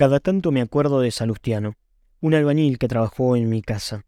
[0.00, 1.74] Cada tanto me acuerdo de Salustiano,
[2.22, 4.06] un albañil que trabajó en mi casa.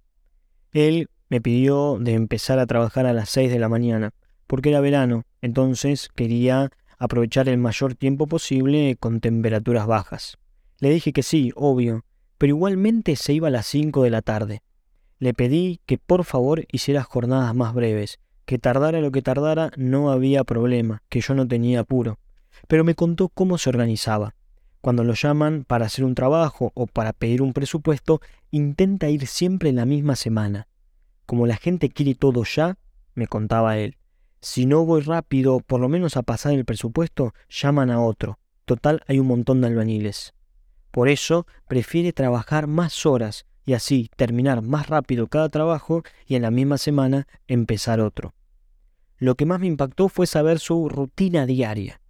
[0.72, 4.14] Él me pidió de empezar a trabajar a las seis de la mañana,
[4.46, 10.38] porque era verano, entonces quería aprovechar el mayor tiempo posible con temperaturas bajas.
[10.78, 12.06] Le dije que sí, obvio,
[12.38, 14.62] pero igualmente se iba a las cinco de la tarde.
[15.18, 20.11] Le pedí que por favor hiciera jornadas más breves, que tardara lo que tardara no
[20.11, 22.18] había problema, que yo no tenía apuro.
[22.66, 24.34] Pero me contó cómo se organizaba.
[24.83, 29.68] Cuando lo llaman para hacer un trabajo o para pedir un presupuesto, intenta ir siempre
[29.68, 30.67] en la misma semana.
[31.25, 32.77] Como la gente quiere todo ya,
[33.14, 33.97] me contaba él.
[34.41, 38.41] Si no voy rápido, por lo menos a pasar el presupuesto, llaman a otro.
[38.64, 40.34] Total, hay un montón de albañiles.
[40.91, 46.42] Por eso, prefiere trabajar más horas y así terminar más rápido cada trabajo y en
[46.42, 48.34] la misma semana empezar otro.
[49.17, 52.02] Lo que más me impactó fue saber su rutina diaria.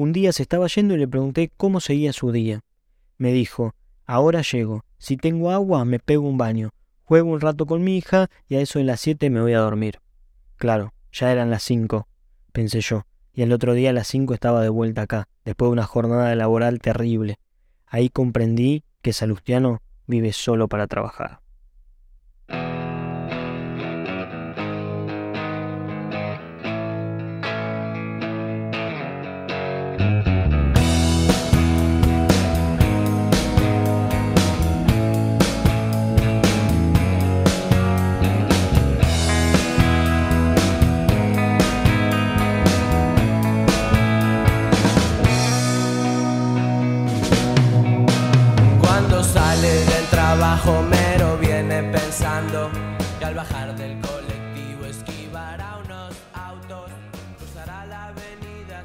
[0.00, 2.62] Un día se estaba yendo y le pregunté cómo seguía su día.
[3.18, 3.74] Me dijo,
[4.06, 6.70] ahora llego, si tengo agua me pego un baño,
[7.04, 9.58] juego un rato con mi hija y a eso de las siete me voy a
[9.58, 10.00] dormir.
[10.56, 12.08] Claro, ya eran las cinco,
[12.50, 15.72] pensé yo, y el otro día a las cinco estaba de vuelta acá, después de
[15.72, 17.38] una jornada laboral terrible.
[17.84, 21.40] Ahí comprendí que Salustiano vive solo para trabajar.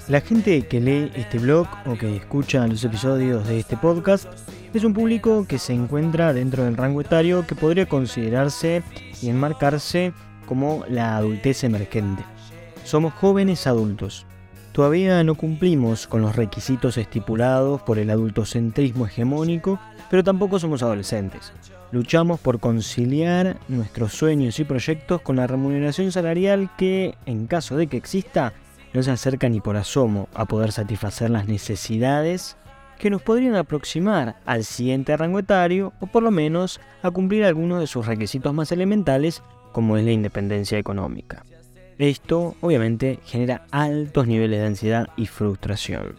[0.07, 4.27] La gente que lee este blog o que escucha los episodios de este podcast
[4.71, 8.83] es un público que se encuentra dentro del rango etario que podría considerarse
[9.19, 10.13] y enmarcarse
[10.45, 12.23] como la adultez emergente.
[12.83, 14.27] Somos jóvenes adultos.
[14.73, 19.79] Todavía no cumplimos con los requisitos estipulados por el adultocentrismo hegemónico,
[20.11, 21.51] pero tampoco somos adolescentes.
[21.91, 27.87] Luchamos por conciliar nuestros sueños y proyectos con la remuneración salarial que, en caso de
[27.87, 28.53] que exista,
[28.95, 32.55] no se acerca ni por asomo a poder satisfacer las necesidades
[32.97, 37.81] que nos podrían aproximar al siguiente rango etario o por lo menos a cumplir algunos
[37.81, 41.43] de sus requisitos más elementales como es la independencia económica.
[41.97, 46.15] Esto obviamente genera altos niveles de ansiedad y frustración.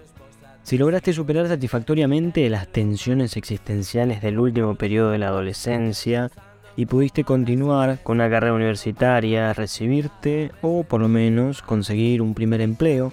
[0.62, 6.30] Si lograste superar satisfactoriamente las tensiones existenciales del último periodo de la adolescencia,
[6.76, 12.60] y pudiste continuar con una carrera universitaria, recibirte o por lo menos conseguir un primer
[12.60, 13.12] empleo,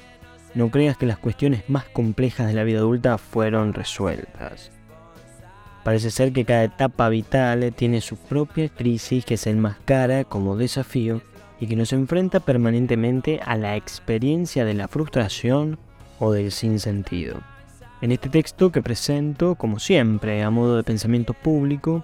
[0.54, 4.72] no creas que las cuestiones más complejas de la vida adulta fueron resueltas.
[5.84, 11.22] Parece ser que cada etapa vital tiene su propia crisis que se enmascara como desafío
[11.60, 15.78] y que nos enfrenta permanentemente a la experiencia de la frustración
[16.20, 17.42] o del sinsentido.
[18.02, 22.04] En este texto que presento, como siempre, a modo de pensamiento público,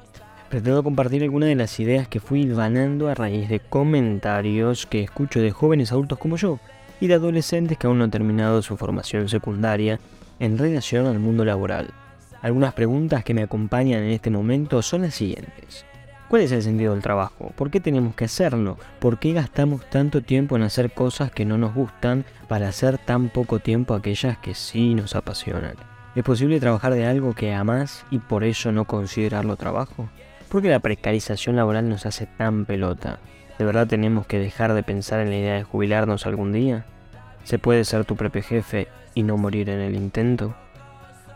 [0.50, 5.40] pretendo compartir algunas de las ideas que fui ganando a raíz de comentarios que escucho
[5.40, 6.60] de jóvenes adultos como yo
[7.00, 10.00] y de adolescentes que aún no han terminado su formación secundaria
[10.40, 11.92] en relación al mundo laboral.
[12.42, 15.86] Algunas preguntas que me acompañan en este momento son las siguientes.
[16.30, 17.52] ¿Cuál es el sentido del trabajo?
[17.56, 18.78] ¿Por qué tenemos que hacerlo?
[19.00, 23.30] ¿Por qué gastamos tanto tiempo en hacer cosas que no nos gustan para hacer tan
[23.30, 25.76] poco tiempo aquellas que sí nos apasionan?
[26.16, 30.10] ¿Es posible trabajar de algo que amas y por eso no considerarlo trabajo?
[30.50, 33.20] ¿Por qué la precarización laboral nos hace tan pelota?
[33.60, 36.86] ¿De verdad tenemos que dejar de pensar en la idea de jubilarnos algún día?
[37.44, 40.56] ¿Se puede ser tu propio jefe y no morir en el intento?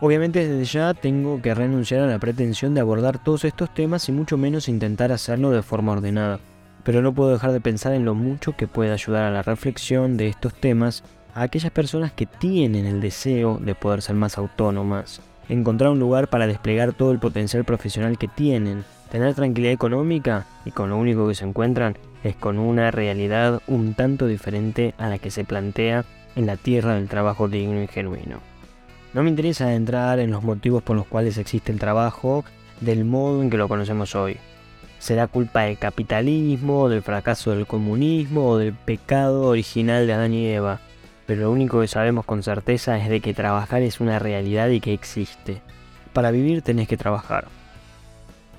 [0.00, 4.12] Obviamente desde ya tengo que renunciar a la pretensión de abordar todos estos temas y
[4.12, 6.40] mucho menos intentar hacerlo de forma ordenada.
[6.82, 10.16] Pero no puedo dejar de pensar en lo mucho que puede ayudar a la reflexión
[10.16, 11.04] de estos temas
[11.34, 16.28] a aquellas personas que tienen el deseo de poder ser más autónomas, encontrar un lugar
[16.28, 18.84] para desplegar todo el potencial profesional que tienen,
[19.14, 23.94] tener tranquilidad económica y con lo único que se encuentran es con una realidad un
[23.94, 28.40] tanto diferente a la que se plantea en la tierra del trabajo digno y genuino.
[29.12, 32.44] No me interesa entrar en los motivos por los cuales existe el trabajo
[32.80, 34.36] del modo en que lo conocemos hoy.
[34.98, 40.48] ¿Será culpa del capitalismo, del fracaso del comunismo o del pecado original de Adán y
[40.48, 40.80] Eva?
[41.24, 44.80] Pero lo único que sabemos con certeza es de que trabajar es una realidad y
[44.80, 45.62] que existe.
[46.12, 47.44] Para vivir tenés que trabajar.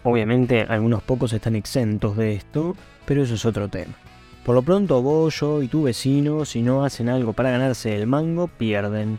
[0.05, 2.75] Obviamente algunos pocos están exentos de esto,
[3.07, 3.95] pero eso es otro tema.
[4.45, 8.05] Por lo pronto vos, yo y tu vecino, si no hacen algo para ganarse el
[8.05, 9.17] mango, pierden.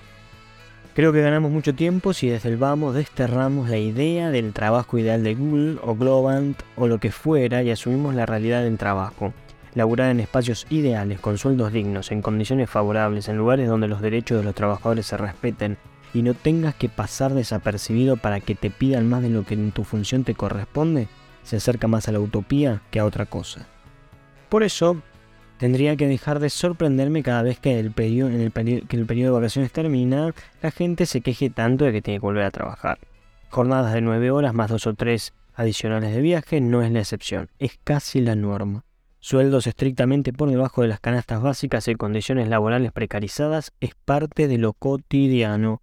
[0.95, 5.25] Creo que ganamos mucho tiempo si desde el vamos desterramos la idea del trabajo ideal
[5.25, 9.35] de Google o Globant o lo que fuera y asumimos la realidad del trabajo.
[9.75, 14.39] Laburar en espacios ideales, con sueldos dignos, en condiciones favorables, en lugares donde los derechos
[14.39, 15.79] de los trabajadores se respeten
[16.17, 19.73] y no tengas que pasar desapercibido para que te pidan más de lo que en
[19.73, 21.09] tu función te corresponde,
[21.43, 23.67] se acerca más a la utopía que a otra cosa.
[24.49, 25.03] Por eso,
[25.59, 29.35] tendría que dejar de sorprenderme cada vez que el, periodo, en el que el periodo
[29.35, 32.99] de vacaciones termina, la gente se queje tanto de que tiene que volver a trabajar.
[33.51, 37.51] Jornadas de 9 horas más dos o tres adicionales de viaje no es la excepción,
[37.59, 38.85] es casi la norma.
[39.21, 44.59] Sueldos estrictamente por debajo de las canastas básicas y condiciones laborales precarizadas es parte de
[44.59, 45.83] lo cotidiano.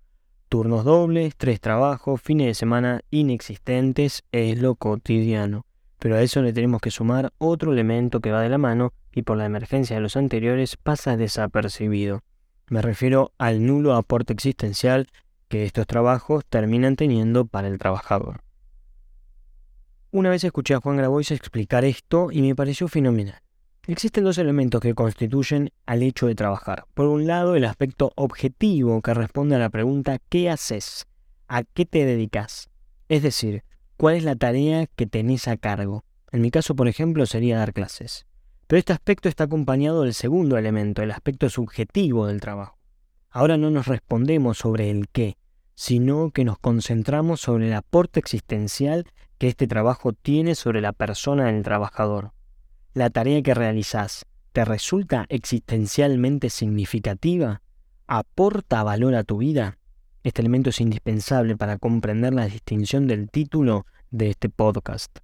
[0.54, 5.66] Turnos dobles, tres trabajos, fines de semana inexistentes es lo cotidiano.
[5.98, 9.24] Pero a eso le tenemos que sumar otro elemento que va de la mano y
[9.24, 12.22] por la emergencia de los anteriores pasa desapercibido.
[12.68, 15.08] Me refiero al nulo aporte existencial
[15.48, 18.42] que estos trabajos terminan teniendo para el trabajador.
[20.12, 23.43] Una vez escuché a Juan Grabois explicar esto y me pareció fenomenal.
[23.86, 26.86] Existen dos elementos que constituyen al hecho de trabajar.
[26.94, 31.06] Por un lado, el aspecto objetivo que responde a la pregunta ¿qué haces?
[31.50, 32.70] ¿A qué te dedicas?
[33.10, 33.66] Es decir,
[33.98, 36.06] cuál es la tarea que tenés a cargo.
[36.32, 38.26] En mi caso, por ejemplo, sería dar clases.
[38.68, 42.78] Pero este aspecto está acompañado del segundo elemento, el aspecto subjetivo del trabajo.
[43.32, 45.36] Ahora no nos respondemos sobre el qué,
[45.76, 49.08] sino que nos concentramos sobre el aporte existencial
[49.38, 52.32] que este trabajo tiene sobre la persona del trabajador.
[52.96, 57.64] La tarea que realizás te resulta existencialmente significativa,
[58.06, 59.80] aporta valor a tu vida.
[60.22, 65.18] Este elemento es indispensable para comprender la distinción del título de este podcast.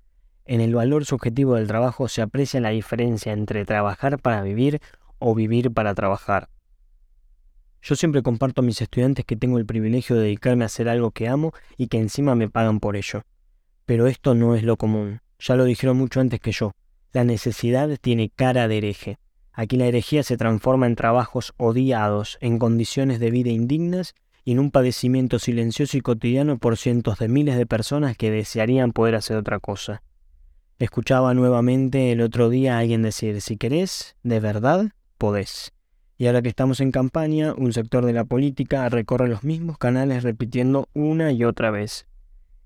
[0.45, 4.81] En el valor subjetivo del trabajo se aprecia la diferencia entre trabajar para vivir
[5.19, 6.49] o vivir para trabajar.
[7.83, 11.11] Yo siempre comparto a mis estudiantes que tengo el privilegio de dedicarme a hacer algo
[11.11, 13.21] que amo y que encima me pagan por ello.
[13.85, 15.21] Pero esto no es lo común.
[15.37, 16.73] Ya lo dijeron mucho antes que yo.
[17.11, 19.17] La necesidad tiene cara de hereje.
[19.51, 24.13] Aquí la herejía se transforma en trabajos odiados, en condiciones de vida indignas
[24.45, 28.91] y en un padecimiento silencioso y cotidiano por cientos de miles de personas que desearían
[28.91, 30.03] poder hacer otra cosa.
[30.77, 35.73] Escuchaba nuevamente el otro día a alguien decir, si querés, de verdad, podés.
[36.17, 40.23] Y ahora que estamos en campaña, un sector de la política recorre los mismos canales
[40.23, 42.07] repitiendo una y otra vez.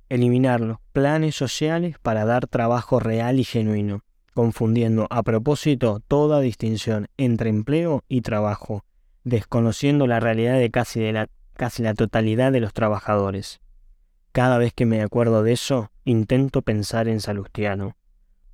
[0.10, 7.07] Eliminar los planes sociales para dar trabajo real y genuino, confundiendo a propósito toda distinción
[7.18, 8.83] entre empleo y trabajo,
[9.24, 13.62] desconociendo la realidad de casi la casi la totalidad de los trabajadores.
[14.31, 17.95] Cada vez que me acuerdo de eso, intento pensar en Salustiano.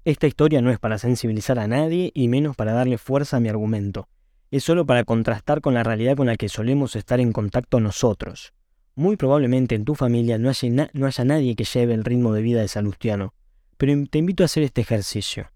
[0.06, 3.50] Esta historia no es para sensibilizar a nadie y menos para darle fuerza a mi
[3.50, 4.08] argumento.
[4.52, 8.54] Es solo para contrastar con la realidad con la que solemos estar en contacto nosotros.
[8.96, 12.42] Muy probablemente en tu familia no haya, no haya nadie que lleve el ritmo de
[12.42, 13.34] vida de Salustiano,
[13.78, 15.48] pero te invito a hacer este ejercicio.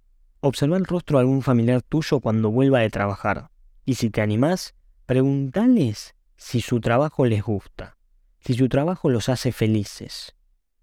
[0.45, 3.49] Observa el rostro de algún familiar tuyo cuando vuelva de trabajar.
[3.85, 4.75] Y si te animás,
[5.05, 7.95] pregúntales si su trabajo les gusta,
[8.41, 10.35] si su trabajo los hace felices.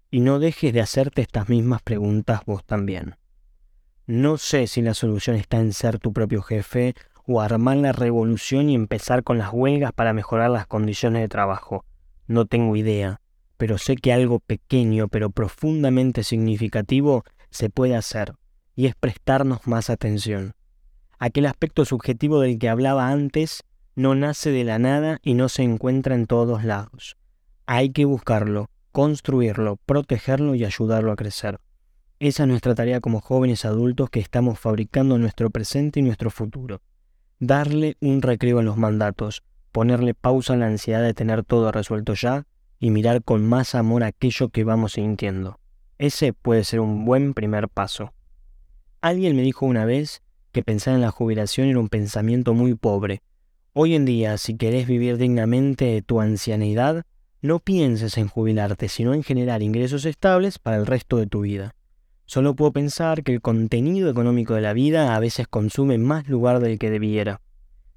[0.09, 3.17] Y no dejes de hacerte estas mismas preguntas vos también.
[4.07, 6.95] No sé si la solución está en ser tu propio jefe
[7.27, 11.85] o armar la revolución y empezar con las huelgas para mejorar las condiciones de trabajo.
[12.25, 13.21] No tengo idea,
[13.57, 18.33] pero sé que algo pequeño pero profundamente significativo se puede hacer,
[18.75, 20.53] y es prestarnos más atención.
[21.19, 23.63] Aquel aspecto subjetivo del que hablaba antes
[23.95, 27.17] no nace de la nada y no se encuentra en todos lados.
[27.65, 31.59] Hay que buscarlo, construirlo, protegerlo y ayudarlo a crecer.
[32.19, 36.81] Esa es nuestra tarea como jóvenes adultos que estamos fabricando nuestro presente y nuestro futuro.
[37.39, 42.13] Darle un recreo a los mandatos, ponerle pausa a la ansiedad de tener todo resuelto
[42.13, 42.45] ya
[42.79, 45.59] y mirar con más amor aquello que vamos sintiendo.
[45.97, 48.13] Ese puede ser un buen primer paso.
[49.01, 53.21] Alguien me dijo una vez que pensar en la jubilación era un pensamiento muy pobre,
[53.73, 57.05] Hoy en día, si querés vivir dignamente tu ancianidad,
[57.41, 61.73] no pienses en jubilarte, sino en generar ingresos estables para el resto de tu vida.
[62.25, 66.59] Solo puedo pensar que el contenido económico de la vida a veces consume más lugar
[66.59, 67.39] del que debiera.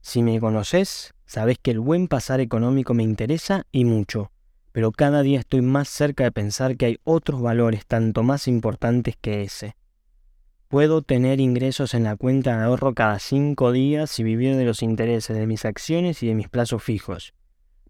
[0.00, 4.30] Si me conoces, sabes que el buen pasar económico me interesa y mucho,
[4.70, 9.16] pero cada día estoy más cerca de pensar que hay otros valores tanto más importantes
[9.20, 9.74] que ese.
[10.68, 14.82] Puedo tener ingresos en la cuenta de ahorro cada cinco días y vivir de los
[14.82, 17.34] intereses de mis acciones y de mis plazos fijos.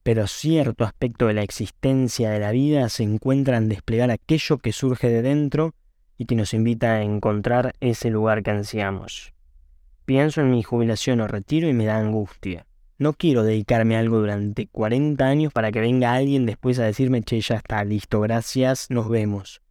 [0.03, 4.73] Pero cierto aspecto de la existencia de la vida se encuentra en desplegar aquello que
[4.73, 5.75] surge de dentro
[6.19, 9.33] y que nos invita a encontrar ese lugar que ansiamos.
[10.05, 12.67] Pienso en mi jubilación o retiro y me da angustia.
[12.99, 17.23] No quiero dedicarme a algo durante 40 años para que venga alguien después a decirme,
[17.23, 19.64] che, ya está, listo, gracias, nos vemos.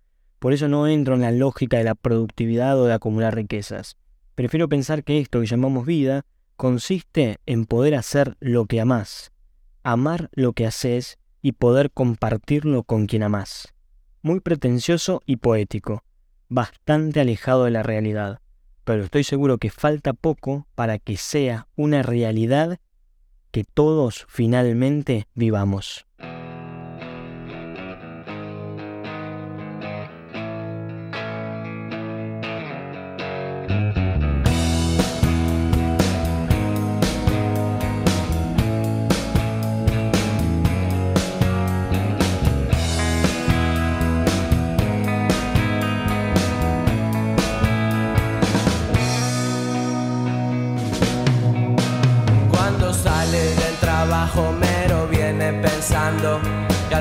[0.43, 3.95] Por eso no entro en la lógica de la productividad o de acumular riquezas.
[4.35, 6.25] Prefiero pensar que esto que llamamos vida
[6.57, 9.31] consiste en poder hacer lo que amás,
[9.83, 13.73] amar lo que haces y poder compartirlo con quien amás.
[14.21, 16.03] Muy pretencioso y poético,
[16.50, 18.41] bastante alejado de la realidad,
[18.83, 22.79] pero estoy seguro que falta poco para que sea una realidad
[23.51, 26.05] que todos finalmente vivamos.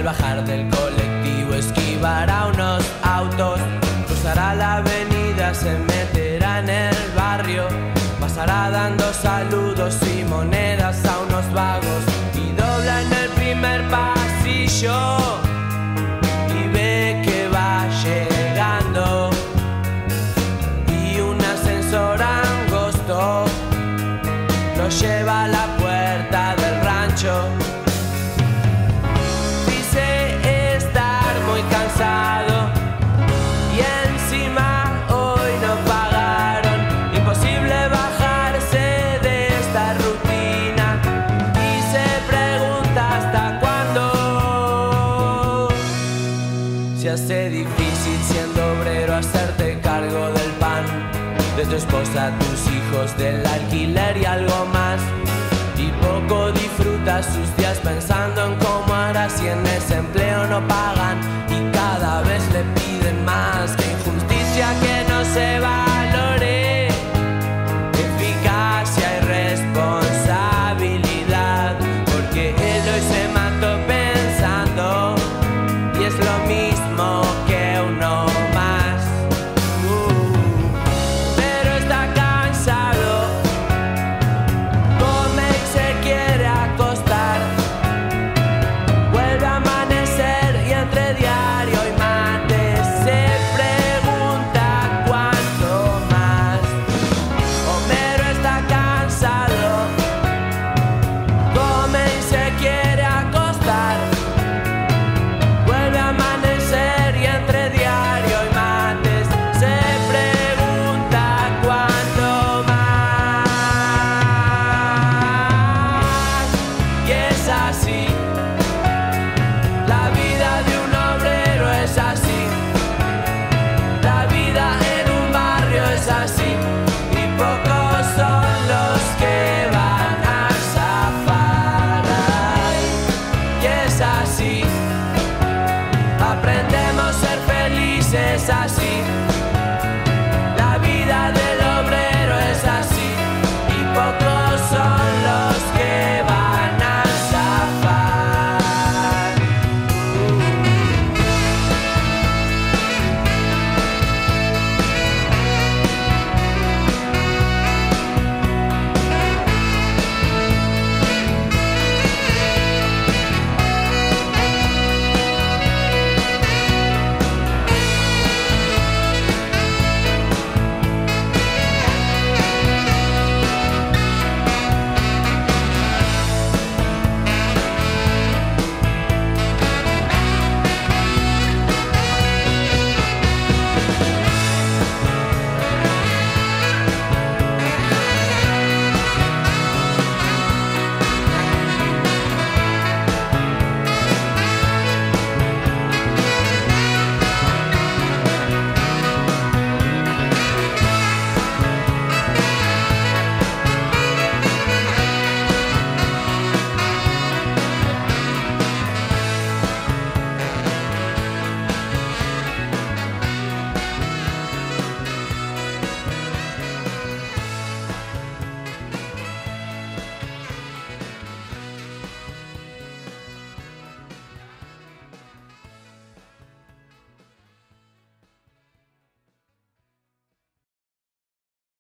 [0.03, 3.61] Bajar del colectivo esquivará unos autos,
[4.07, 7.67] cruzará la avenida, se meterá en el barrio,
[8.21, 10.82] pasará dando saludos y monedas
[47.13, 50.85] hace difícil siendo obrero hacerte cargo del pan
[51.57, 54.99] de tu esposa, tus hijos, del alquiler y algo más.
[55.77, 61.42] Y poco disfruta sus días pensando en cómo hará si en ese empleo no pagan